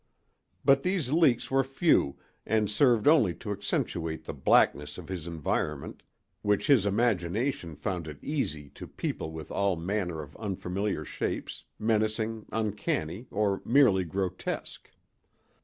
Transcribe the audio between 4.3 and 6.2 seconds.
blackness of his environment,